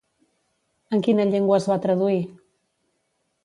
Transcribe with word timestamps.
En 0.97 1.03
quina 1.07 1.27
llengua 1.33 1.59
es 1.61 1.69
va 1.73 1.79
traduir? 1.87 2.19